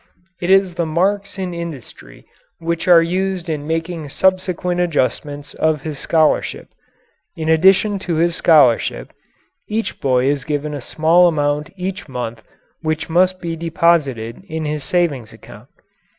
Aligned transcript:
It 0.41 0.49
is 0.49 0.73
the 0.73 0.87
marks 0.87 1.37
in 1.37 1.53
industry 1.53 2.25
which 2.57 2.87
are 2.87 3.03
used 3.03 3.47
in 3.49 3.67
making 3.67 4.09
subsequent 4.09 4.79
adjustments 4.81 5.53
of 5.53 5.81
his 5.83 5.99
scholarship. 5.99 6.69
In 7.35 7.49
addition 7.49 7.99
to 8.09 8.15
his 8.15 8.35
scholarship 8.35 9.13
each 9.67 10.01
boy 10.01 10.25
is 10.25 10.43
given 10.43 10.73
a 10.73 10.81
small 10.81 11.27
amount 11.27 11.69
each 11.77 12.09
month 12.09 12.41
which 12.81 13.11
must 13.11 13.39
be 13.39 13.55
deposited 13.55 14.41
in 14.49 14.65
his 14.65 14.83
savings 14.83 15.33
account. 15.33 15.69